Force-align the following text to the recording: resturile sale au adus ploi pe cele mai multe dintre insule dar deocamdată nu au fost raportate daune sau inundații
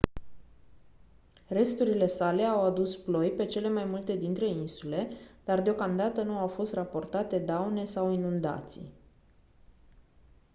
resturile 1.49 2.05
sale 2.07 2.43
au 2.45 2.63
adus 2.63 2.95
ploi 2.97 3.29
pe 3.31 3.45
cele 3.45 3.69
mai 3.69 3.83
multe 3.85 4.15
dintre 4.15 4.47
insule 4.47 5.07
dar 5.45 5.61
deocamdată 5.61 6.21
nu 6.21 6.37
au 6.37 6.47
fost 6.47 6.73
raportate 6.73 7.39
daune 7.39 7.85
sau 7.85 8.11
inundații 8.11 8.91